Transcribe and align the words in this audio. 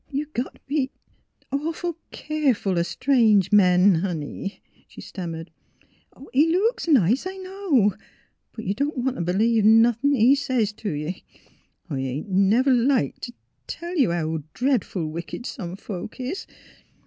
"You 0.09 0.25
got 0.33 0.55
t' 0.55 0.61
be— 0.67 0.91
awful 1.51 1.95
keerful— 2.11 2.79
o' 2.79 2.81
strange 2.81 3.51
men, 3.51 3.93
honey," 4.03 4.59
she 4.87 4.99
stammered. 4.99 5.51
'^ 6.15 6.25
He— 6.33 6.45
he 6.47 6.51
looks 6.51 6.87
nice, 6.87 7.27
I 7.27 7.37
know; 7.37 7.93
but 8.51 8.65
you 8.65 8.73
don't 8.73 8.97
want 8.97 9.17
t' 9.17 9.23
b'lieve 9.23 9.63
nothin' 9.63 10.15
he 10.15 10.33
says 10.33 10.73
t' 10.73 10.89
ye. 10.89 11.23
I 11.87 11.99
ain't 11.99 12.29
never 12.29 12.73
liked 12.73 13.21
t'— 13.25 13.33
t' 13.67 13.77
tell 13.77 13.95
you 13.95 14.09
how 14.09 14.41
dretful 14.55 15.05
wicked 15.05 15.45
some 15.45 15.75
folks 15.75 16.19
is. 16.19 16.47